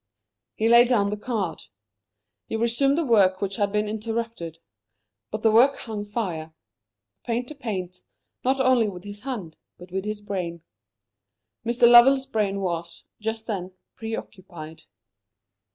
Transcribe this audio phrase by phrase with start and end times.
[0.55, 1.61] He laid down the card.
[2.47, 4.57] He resumed the work which had been interrupted.
[5.29, 6.53] But the work hung fire.
[6.53, 6.53] A
[7.27, 8.01] painter paints,
[8.43, 10.63] not only with his hand, but with his brain.
[11.63, 11.87] Mr.
[11.87, 14.85] Lovell's brain was, just then, preoccupied.